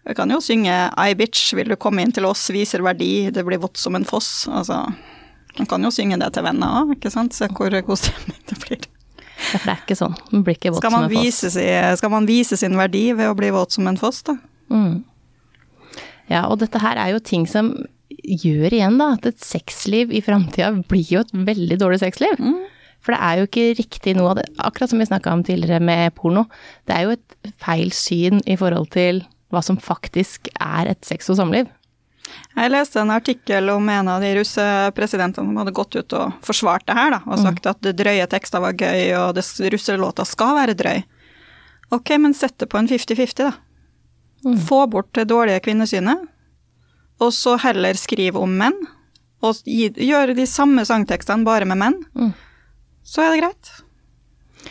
Jeg 0.02 0.18
kan 0.18 0.32
jo 0.34 0.40
synge 0.42 0.74
I 0.98 1.14
bitch, 1.14 1.52
vil 1.54 1.70
du 1.70 1.78
komme 1.78 2.02
inn 2.02 2.14
til 2.14 2.26
oss, 2.26 2.48
viser 2.50 2.82
verdi, 2.82 3.30
det 3.30 3.44
blir 3.46 3.62
vått 3.62 3.78
som 3.78 3.94
en 3.94 4.06
foss. 4.06 4.48
Altså, 4.50 4.80
man 5.58 5.68
kan 5.70 5.84
jo 5.84 5.92
synge 5.94 6.18
det 6.18 6.32
til 6.34 6.46
venner 6.46 6.80
òg, 6.82 6.96
ikke 6.96 7.12
sant. 7.12 7.36
Se 7.36 7.46
hvor 7.52 7.70
god 7.70 8.00
stemning 8.00 8.42
det 8.50 8.58
blir. 8.64 8.91
For 9.50 9.64
det 9.66 9.72
er 9.74 9.80
ikke 9.82 9.98
sånn. 9.98 10.14
Man 10.32 10.44
blir 10.46 10.58
ikke 10.58 10.74
våt 10.74 10.84
som 10.86 10.98
en 10.98 11.08
foss. 11.08 11.16
vise 11.16 11.50
skal 11.98 12.12
man 12.12 12.28
vise 12.28 12.58
sin 12.60 12.76
verdi 12.78 13.08
ved 13.16 13.30
å 13.30 13.38
bli 13.38 13.50
våt 13.54 13.74
som 13.74 13.88
en 13.90 13.98
foss, 14.00 14.22
da? 14.28 14.36
Mm. 14.72 15.02
Ja, 16.30 16.46
og 16.46 16.60
dette 16.62 16.80
her 16.80 17.00
er 17.00 17.12
jo 17.12 17.24
ting 17.24 17.48
som 17.50 17.74
gjør 18.22 18.76
igjen 18.76 19.00
da, 19.00 19.14
at 19.16 19.26
et 19.28 19.42
sexliv 19.42 20.12
i 20.14 20.22
framtida 20.24 20.70
blir 20.88 21.10
jo 21.10 21.24
et 21.24 21.34
veldig 21.34 21.78
dårlig 21.80 22.00
sexliv. 22.04 22.38
For 23.02 23.16
det 23.16 23.20
er 23.26 23.38
jo 23.40 23.48
ikke 23.48 23.66
riktig 23.80 24.14
noe 24.16 24.32
av 24.32 24.38
det, 24.38 24.46
akkurat 24.62 24.92
som 24.92 25.02
vi 25.02 25.08
snakka 25.08 25.34
om 25.34 25.42
tidligere 25.46 25.82
med 25.82 26.14
porno, 26.14 26.46
det 26.86 26.96
er 26.96 27.06
jo 27.08 27.16
et 27.16 27.54
feil 27.62 27.90
syn 27.96 28.42
i 28.46 28.56
forhold 28.60 28.92
til 28.94 29.24
hva 29.52 29.62
som 29.64 29.80
faktisk 29.80 30.48
er 30.54 30.92
et 30.92 31.02
sex- 31.04 31.28
og 31.32 31.40
samliv. 31.40 31.66
Jeg 32.52 32.70
leste 32.72 33.00
en 33.00 33.12
artikkel 33.12 33.70
om 33.72 33.88
en 33.88 34.08
av 34.12 34.22
de 34.22 34.30
russepresidentene 34.36 35.48
som 35.48 35.58
hadde 35.60 35.74
gått 35.76 35.96
ut 35.96 36.14
og 36.16 36.36
forsvart 36.44 36.86
det 36.88 36.96
her, 36.96 37.14
da, 37.16 37.20
og 37.26 37.40
sagt 37.40 37.68
at 37.68 37.80
det 37.84 37.96
drøye 37.98 38.26
tekster 38.30 38.62
var 38.62 38.76
gøy, 38.76 39.12
og 39.18 39.34
det 39.36 39.44
russelåta 39.72 40.26
skal 40.28 40.56
være 40.60 40.76
drøy. 40.78 41.02
Ok, 41.92 42.14
men 42.22 42.36
sett 42.36 42.58
det 42.60 42.68
på 42.72 42.80
en 42.80 42.88
50-50, 42.88 43.48
da. 43.48 43.52
Få 44.68 44.84
bort 44.90 45.12
det 45.16 45.28
dårlige 45.30 45.62
kvinnesynet, 45.64 46.28
og 47.22 47.32
så 47.36 47.56
heller 47.62 47.98
skriv 47.98 48.36
om 48.40 48.56
menn, 48.58 48.76
og 49.42 49.58
gi, 49.66 49.88
gjøre 49.90 50.36
de 50.38 50.46
samme 50.46 50.84
sangtekstene 50.86 51.46
bare 51.46 51.66
med 51.68 51.80
menn. 51.80 51.98
Mm. 52.14 52.32
Så 53.02 53.24
er 53.24 53.32
det 53.32 53.42
greit. 53.42 53.72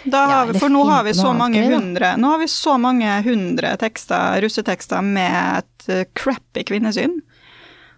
Da 0.08 0.22
har 0.30 0.46
vi, 0.48 0.60
for 0.60 0.72
nå 0.72 0.86
har 0.88 1.04
vi 1.04 1.12
så 1.14 1.34
mange 1.36 1.66
hundre 1.68 2.14
Nå 2.16 2.30
har 2.32 2.40
vi 2.40 2.48
så 2.48 2.78
mange 2.80 3.12
hundre 3.26 3.74
tekster, 3.78 4.40
russetekster 4.42 5.04
med 5.04 5.36
et 5.60 5.90
eh, 5.92 6.06
crappy 6.16 6.64
kvinnesyn. 6.70 7.18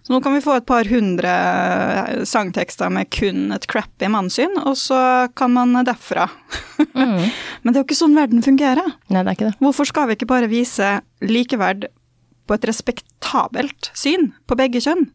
Så 0.04 0.12
nå 0.12 0.20
kan 0.20 0.34
vi 0.36 0.44
få 0.44 0.58
et 0.58 0.66
par 0.68 0.88
hundre 0.92 1.32
eh, 1.32 2.24
sangtekster 2.28 2.92
med 2.92 3.08
kun 3.14 3.54
et 3.56 3.68
crappy 3.72 4.10
mannssyn, 4.12 4.58
og 4.60 4.76
så 4.76 5.00
kan 5.40 5.54
man 5.56 5.78
derfra. 5.88 6.28
Mm. 6.92 7.24
Men 7.64 7.72
det 7.72 7.78
er 7.78 7.82
jo 7.82 7.88
ikke 7.88 8.02
sånn 8.02 8.18
verden 8.18 8.44
fungerer. 8.44 8.98
Nei, 9.08 9.22
det 9.22 9.30
er 9.30 9.38
ikke 9.38 9.52
det. 9.52 9.58
Hvorfor 9.64 9.88
skal 9.88 10.10
vi 10.10 10.18
ikke 10.18 10.28
bare 10.34 10.52
vise 10.52 10.98
likeverd 11.24 11.88
på 12.44 12.58
et 12.58 12.68
respektabelt 12.68 13.94
syn 13.96 14.34
på 14.44 14.60
begge 14.60 14.84
kjønn? 14.84 15.08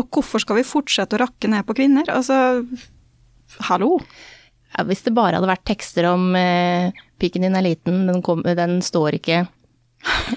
Og 0.00 0.08
hvorfor 0.14 0.40
skal 0.40 0.60
vi 0.60 0.64
fortsette 0.64 1.18
å 1.18 1.22
rakke 1.26 1.50
ned 1.52 1.68
på 1.68 1.76
kvinner? 1.76 2.08
Altså, 2.08 2.64
hallo? 3.68 3.98
Ja, 4.72 4.84
hvis 4.88 5.04
det 5.04 5.12
bare 5.16 5.36
hadde 5.36 5.52
vært 5.52 5.68
tekster 5.68 6.08
om 6.14 6.32
eh, 6.38 6.96
pikken 7.20 7.44
din 7.44 7.60
er 7.60 7.66
liten, 7.66 8.06
den, 8.08 8.24
kom, 8.24 8.40
den 8.40 8.78
står 8.84 9.20
ikke 9.20 9.44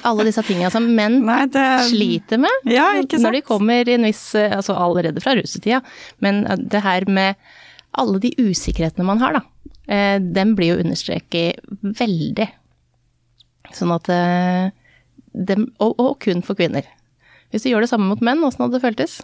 Alle 0.08 0.26
disse 0.26 0.42
tingene 0.48 0.72
som 0.74 0.88
menn 0.98 1.20
Nei, 1.28 1.44
det 1.54 1.66
sliter 1.92 2.40
med 2.42 2.70
Ja, 2.70 2.88
når 2.98 3.38
de 3.38 3.42
kommer 3.46 3.88
i 3.88 3.94
en 3.94 4.08
viss 4.08 4.24
Altså 4.34 4.74
allerede 4.74 5.22
fra 5.22 5.36
russetida, 5.38 5.84
men 6.24 6.44
eh, 6.50 6.58
det 6.58 6.82
her 6.86 7.06
med 7.10 7.38
alle 7.92 8.22
de 8.24 8.32
usikkerhetene 8.40 9.04
man 9.04 9.20
har, 9.20 9.36
da, 9.36 9.74
eh, 9.92 10.16
den 10.24 10.54
blir 10.56 10.72
jo 10.72 10.84
understreket 10.86 11.60
veldig. 12.00 12.46
Sånn 13.76 13.92
at 13.92 14.08
eh, 14.16 14.72
dem, 15.36 15.66
og, 15.84 16.00
og 16.00 16.14
kun 16.24 16.40
for 16.46 16.56
kvinner. 16.56 16.88
Hvis 17.52 17.66
du 17.66 17.72
gjør 17.74 17.84
det 17.84 17.92
samme 17.92 18.08
mot 18.08 18.24
menn, 18.24 18.44
åssen 18.48 18.64
hadde 18.64 18.78
det 18.78 18.86
føltes? 18.86 19.18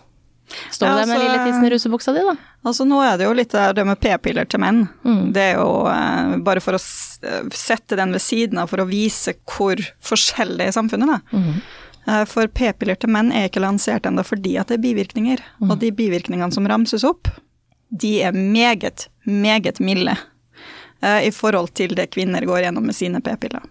Står 0.71 0.87
Ja, 0.87 0.93
altså, 0.93 0.99
der 1.01 1.07
med 1.07 1.17
altså- 1.17 1.23
lille 1.27 1.45
tissen 1.45 1.65
i 1.65 1.69
rusebuksa 1.73 2.13
di, 2.13 2.19
da? 2.23 2.35
Altså 2.65 2.85
Nå 2.87 3.01
er 3.03 3.17
det 3.17 3.25
jo 3.27 3.33
litt 3.33 3.51
det 3.51 3.85
med 3.85 3.99
p-piller 3.99 4.47
til 4.47 4.59
menn. 4.59 4.87
Mm. 5.03 5.33
Det 5.33 5.41
er 5.41 5.55
jo 5.59 5.87
eh, 5.91 6.37
bare 6.43 6.61
for 6.63 6.77
å 6.77 6.79
eh, 6.79 7.49
sette 7.51 7.95
den 7.99 8.11
ved 8.15 8.21
siden 8.23 8.57
av 8.61 8.67
for 8.71 8.83
å 8.83 8.87
vise 8.87 9.33
hvor 9.43 9.75
forskjellig 10.01 10.69
samfunnet 10.73 11.17
er. 11.17 11.21
Mm. 11.35 11.61
Eh, 12.07 12.23
For 12.25 12.47
p-piller 12.47 12.95
til 12.95 13.11
menn 13.11 13.33
er 13.35 13.49
ikke 13.49 13.63
lansert 13.63 14.07
ennå 14.07 14.23
fordi 14.23 14.55
at 14.59 14.67
det 14.71 14.79
er 14.79 14.85
bivirkninger. 14.85 15.43
Mm. 15.59 15.71
Og 15.71 15.79
de 15.83 15.91
bivirkningene 15.91 16.53
som 16.55 16.67
ramses 16.67 17.03
opp, 17.03 17.27
de 17.91 18.21
er 18.23 18.31
meget, 18.35 19.07
meget 19.25 19.79
milde 19.83 20.15
eh, 21.01 21.27
i 21.27 21.31
forhold 21.31 21.73
til 21.75 21.95
det 21.95 22.09
kvinner 22.15 22.45
går 22.47 22.63
gjennom 22.67 22.87
med 22.87 22.95
sine 22.95 23.19
p-piller. 23.23 23.63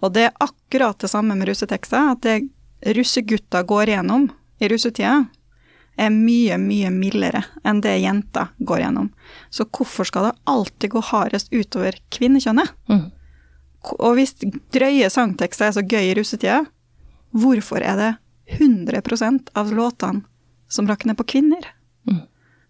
Og 0.00 0.12
det 0.14 0.28
er 0.28 0.36
akkurat 0.38 0.98
det 1.02 1.10
samme 1.10 1.34
med 1.34 1.48
russetekster, 1.50 2.12
at 2.14 2.22
det 2.22 2.94
russegutta 2.94 3.64
går 3.66 3.90
gjennom 3.96 4.28
i 4.62 4.68
russetida, 4.70 5.24
er 5.96 6.12
mye, 6.12 6.58
mye 6.60 6.90
mildere 6.92 7.42
enn 7.66 7.80
det 7.84 7.96
jenter 8.02 8.50
går 8.58 8.82
gjennom. 8.84 9.10
Så 9.50 9.66
hvorfor 9.70 10.08
skal 10.08 10.28
det 10.28 10.36
alltid 10.50 10.92
gå 10.92 11.02
hardest 11.10 11.52
utover 11.54 11.96
kvinnekjønnet? 12.12 12.72
Mm. 12.90 13.06
Og 13.96 14.18
hvis 14.18 14.34
drøye 14.74 15.08
sangtekster 15.12 15.68
er 15.68 15.76
så 15.76 15.84
gøy 15.86 16.10
i 16.10 16.14
russetida, 16.18 16.64
hvorfor 17.36 17.84
er 17.84 18.00
det 18.00 18.12
100% 18.58 19.52
av 19.58 19.72
låtene 19.74 20.24
som 20.68 20.88
rakner 20.90 21.16
på 21.18 21.26
kvinner? 21.36 21.72
Mm. 22.08 22.22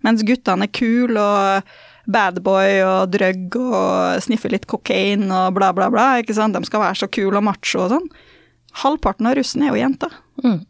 Mens 0.07 0.25
guttene 0.27 0.69
er 0.69 0.75
kule 0.77 1.21
og 1.21 1.77
badboy 2.07 2.81
og 2.87 3.11
drug 3.11 3.59
og 3.59 4.23
sniffer 4.23 4.53
litt 4.55 4.69
kokain 4.71 5.27
og 5.27 5.57
bla, 5.57 5.73
bla, 5.75 5.91
bla. 5.91 6.09
ikke 6.23 6.37
sant? 6.37 6.55
De 6.55 6.69
skal 6.69 6.85
være 6.85 7.01
så 7.03 7.11
kule 7.11 7.41
og 7.41 7.47
macho 7.49 7.83
og 7.83 7.93
sånn. 7.97 8.09
Halvparten 8.83 9.27
av 9.27 9.39
russen 9.39 9.65
er 9.65 9.73
jo 9.73 9.81
jenter. 9.81 10.15
Mm. 10.45 10.61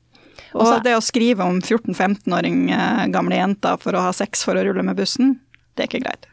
Og 0.54 0.62
Også- 0.62 0.82
det 0.84 0.94
å 0.96 1.02
skrive 1.04 1.44
om 1.44 1.60
14-15-åring 1.60 2.70
eh, 2.70 3.06
gamle 3.12 3.36
jenter 3.36 3.78
for 3.80 3.92
å 3.92 4.06
ha 4.08 4.12
sex 4.12 4.44
for 4.44 4.54
å 4.54 4.64
rulle 4.64 4.82
med 4.82 4.96
bussen, 4.96 5.38
det 5.76 5.84
er 5.84 5.88
ikke 5.90 6.04
greit. 6.06 6.26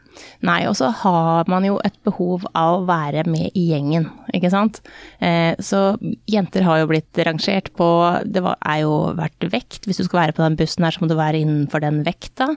Nei, 0.46 0.60
og 0.68 0.76
så 0.78 0.92
har 0.94 1.48
man 1.50 1.64
jo 1.66 1.80
et 1.84 1.96
behov 2.06 2.44
av 2.54 2.76
å 2.76 2.86
være 2.86 3.24
med 3.26 3.50
i 3.58 3.64
gjengen, 3.72 4.06
ikke 4.32 4.50
sant. 4.52 4.80
Eh, 5.20 5.56
så 5.58 5.96
jenter 6.30 6.62
har 6.62 6.78
jo 6.82 6.86
blitt 6.92 7.12
rangert 7.26 7.72
på 7.74 7.88
Det 8.30 8.42
var, 8.44 8.56
er 8.64 8.84
jo 8.84 9.14
vært 9.18 9.48
vekt. 9.50 9.88
Hvis 9.88 9.98
du 9.98 10.04
skal 10.04 10.20
være 10.28 10.36
på 10.36 10.44
den 10.44 10.56
bussen 10.60 10.84
her, 10.84 10.94
så 10.94 11.02
må 11.02 11.08
du 11.10 11.16
være 11.18 11.42
innenfor 11.42 11.80
den 11.80 12.04
vekta. 12.06 12.56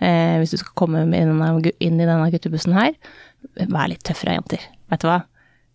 Eh, 0.00 0.38
hvis 0.40 0.54
du 0.56 0.56
skal 0.62 0.72
komme 0.74 1.04
inn 1.04 2.00
i 2.00 2.06
denne 2.08 2.30
guttebussen 2.32 2.72
her, 2.72 2.94
vær 3.68 3.88
litt 3.92 4.02
tøffere, 4.06 4.38
jenter. 4.38 4.64
Vet 4.90 5.04
du 5.04 5.08
hva? 5.10 5.22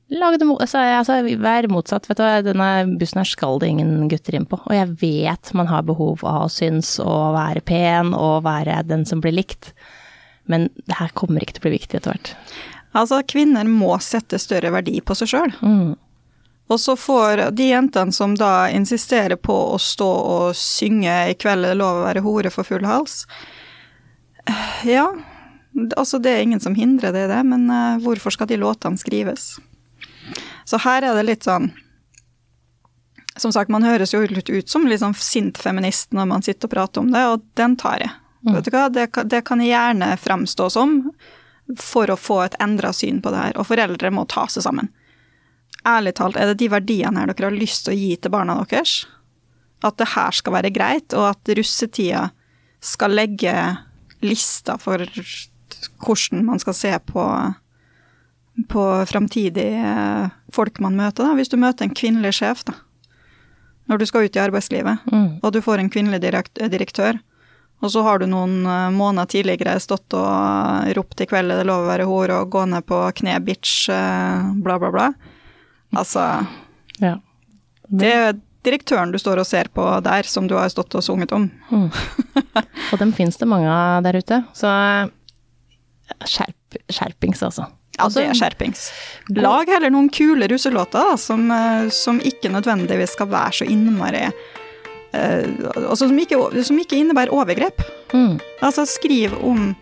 Lag 0.10 0.40
det, 0.42 0.46
altså, 0.50 0.82
altså, 0.82 1.20
vær 1.38 1.68
motsatt. 1.70 2.08
Vet 2.10 2.18
du 2.18 2.50
denne 2.50 2.98
bussen 2.98 3.22
her 3.22 3.30
skal 3.30 3.60
det 3.62 3.70
ingen 3.70 4.08
gutter 4.10 4.40
inn 4.40 4.48
på. 4.50 4.58
Og 4.66 4.74
jeg 4.74 4.90
vet 5.02 5.54
man 5.58 5.70
har 5.70 5.86
behov 5.86 6.24
av 6.26 6.48
å 6.48 6.52
synes 6.54 6.96
og 7.04 7.36
være 7.38 7.62
pen 7.66 8.16
og 8.18 8.44
være 8.48 8.82
den 8.90 9.06
som 9.06 9.22
blir 9.22 9.38
likt. 9.38 9.74
Men 10.50 10.68
det 10.90 10.98
her 10.98 11.14
kommer 11.14 11.46
ikke 11.46 11.60
til 11.60 11.64
å 11.64 11.68
bli 11.68 11.78
viktig 11.78 12.00
etter 12.00 12.16
hvert. 12.16 12.34
Altså, 12.98 13.22
kvinner 13.30 13.70
må 13.70 13.94
sette 14.02 14.42
større 14.42 14.74
verdi 14.74 14.98
på 15.06 15.14
seg 15.18 15.30
sjøl. 15.30 15.54
Mm. 15.62 15.94
Og 16.70 16.82
så 16.82 16.94
får 16.98 17.48
de 17.58 17.70
jentene 17.70 18.14
som 18.14 18.34
da 18.38 18.70
insisterer 18.74 19.38
på 19.42 19.56
å 19.74 19.78
stå 19.82 20.10
og 20.10 20.58
synge 20.58 21.10
'I 21.10 21.38
kveld 21.38 21.66
er 21.66 21.74
det 21.74 21.82
lov 21.82 22.02
å 22.02 22.06
være 22.06 22.26
hore 22.26 22.50
for 22.54 22.66
full 22.66 22.86
hals', 22.86 23.26
ja, 24.86 25.08
altså 25.98 26.20
det 26.22 26.32
er 26.32 26.46
ingen 26.46 26.62
som 26.62 26.76
hindrer 26.78 27.14
det 27.14 27.28
det, 27.32 27.42
men 27.46 27.70
eh, 27.70 28.00
hvorfor 28.04 28.34
skal 28.34 28.50
de 28.50 28.58
låtene 28.62 28.98
skrives? 28.98 29.58
Så 30.70 30.78
her 30.84 31.02
er 31.02 31.18
det 31.18 31.26
litt 31.26 31.48
sånn 31.48 31.72
Som 33.40 33.54
sagt, 33.56 33.72
man 33.72 33.88
høres 33.88 34.14
jo 34.14 34.22
litt 34.28 34.50
ut 34.52 34.70
som 34.70 34.86
litt 34.86 35.02
sånn 35.02 35.16
sint 35.18 35.58
feminist 35.58 36.12
når 36.14 36.30
man 36.30 36.46
sitter 36.46 36.68
og 36.68 36.74
prater 36.76 37.02
om 37.02 37.12
det, 37.14 37.26
og 37.26 37.46
den 37.56 37.78
tar 37.80 38.02
jeg. 38.04 38.12
Vet 38.50 38.68
du 38.68 38.74
hva, 38.74 38.90
det, 38.92 39.06
det 39.32 39.44
kan 39.48 39.64
jeg 39.64 39.72
gjerne 39.72 40.10
fremstå 40.20 40.68
som 40.74 40.98
for 41.80 42.12
å 42.12 42.18
få 42.20 42.42
et 42.44 42.58
endra 42.60 42.92
syn 42.96 43.22
på 43.24 43.32
det 43.32 43.40
her, 43.40 43.58
og 43.60 43.68
foreldre 43.70 44.12
må 44.12 44.26
ta 44.28 44.48
seg 44.52 44.66
sammen 44.66 44.90
ærlig 45.88 46.16
talt, 46.18 46.38
er 46.38 46.52
det 46.52 46.60
de 46.60 46.70
verdiene 46.72 47.22
her 47.22 47.32
dere 47.32 47.50
har 47.50 47.56
lyst 47.56 47.86
til 47.86 47.96
å 47.96 48.00
gi 48.00 48.12
til 48.18 48.34
barna 48.34 48.58
deres? 48.70 49.04
At 49.86 50.00
det 50.00 50.12
her 50.16 50.36
skal 50.36 50.58
være 50.58 50.74
greit, 50.76 51.16
og 51.16 51.30
at 51.32 51.54
russetida 51.56 52.30
skal 52.84 53.16
legge 53.16 53.54
lista 54.24 54.76
for 54.80 55.04
hvordan 56.04 56.44
man 56.48 56.60
skal 56.60 56.76
se 56.76 56.92
på 57.08 57.24
på 58.68 59.06
framtidige 59.08 60.32
folk 60.52 60.80
man 60.84 60.96
møter. 60.98 61.24
Da. 61.30 61.36
Hvis 61.38 61.50
du 61.50 61.58
møter 61.58 61.86
en 61.88 61.94
kvinnelig 61.96 62.34
sjef 62.42 62.64
da, 62.68 62.74
når 63.90 63.98
du 64.00 64.06
skal 64.06 64.26
ut 64.28 64.36
i 64.36 64.40
arbeidslivet, 64.44 65.00
Mm. 65.12 65.40
og 65.44 65.52
du 65.54 65.62
får 65.62 65.80
en 65.80 65.90
kvinnelig 65.90 66.20
direktør, 66.22 67.20
og 67.82 67.90
så 67.90 68.04
har 68.04 68.20
du 68.20 68.26
noen 68.28 68.66
eh, 68.68 68.90
måneder 68.92 69.26
tidligere 69.32 69.80
stått 69.80 70.14
og 70.14 70.90
ropt 70.98 71.22
i 71.22 71.26
kveld 71.26 71.52
er 71.52 71.58
det 71.62 71.66
lov 71.70 71.86
å 71.86 71.88
være 71.90 72.06
hore 72.06 72.42
og 72.42 72.50
gå 72.52 72.66
ned 72.68 72.86
på 72.86 73.00
kne, 73.16 73.38
bitch, 73.40 73.88
eh, 73.90 74.52
bla, 74.62 74.78
bla, 74.80 74.92
bla. 74.92 75.14
Altså, 75.96 76.46
Ja. 77.00 77.16
det 77.90 78.14
er 78.14 78.34
direktøren 78.64 79.12
du 79.14 79.18
står 79.18 79.40
og 79.40 79.46
ser 79.48 79.70
på 79.74 80.04
der, 80.04 80.24
som 80.24 80.46
du 80.48 80.56
har 80.60 80.68
stått 80.70 80.94
og 80.96 81.02
sunget 81.02 81.32
om. 81.32 81.50
Og 82.92 82.98
dem 83.00 83.12
finnes 83.14 83.38
det 83.38 83.48
mange 83.48 83.70
av 83.70 84.04
der 84.04 84.18
ute, 84.20 84.44
så 84.54 85.10
skjerp, 86.26 86.78
skjerpings, 86.92 87.42
altså. 87.46 87.68
Ja, 88.00 88.06
Altså, 88.08 88.24
det 88.24 88.32
er 88.32 88.40
skjerpings. 88.40 88.86
Lag 89.36 89.70
heller 89.70 89.92
noen 89.92 90.10
kule 90.14 90.48
russelåter 90.50 91.12
da, 91.12 91.18
som, 91.20 91.50
eh, 91.52 91.90
som 91.94 92.22
ikke 92.24 92.52
nødvendigvis 92.54 93.18
skal 93.18 93.30
være 93.30 93.60
så 93.60 93.68
innmari 93.70 94.24
uh, 94.30 95.46
Altså 95.76 96.08
som 96.08 96.20
ikke, 96.20 96.40
som 96.64 96.80
ikke 96.80 97.00
innebærer 97.02 97.34
overgrep. 97.34 97.84
Mm. 98.14 98.40
Altså 98.64 98.86
skriv 98.88 99.36
om, 99.44 99.74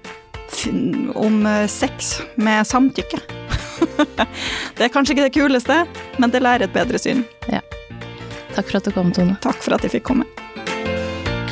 om 1.15 1.45
eh, 1.45 1.67
sex 1.69 2.17
med 2.35 2.65
samtykke. 2.67 3.21
det 4.77 4.87
er 4.87 4.93
kanskje 4.93 5.13
ikke 5.13 5.27
det 5.27 5.35
kuleste, 5.37 5.83
men 6.17 6.33
det 6.33 6.41
lærer 6.41 6.65
et 6.65 6.73
bedre 6.73 6.99
syn. 7.01 7.25
Takk 8.57 8.71
for 8.71 8.79
at 8.79 8.87
du 8.89 8.93
kom, 8.95 9.13
Tone. 9.13 9.37
Takk 9.43 9.61
for 9.61 9.77
at 9.77 9.85
jeg 9.85 9.99
fikk 9.99 10.07
komme. 10.09 10.25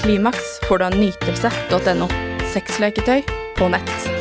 Klimaks 0.02 0.56
får 0.66 0.82
du 0.82 0.90
av 0.90 0.98
nytelse.no. 0.98 2.10
Sexleketøy 2.56 3.22
på 3.60 3.70
nett. 3.70 4.15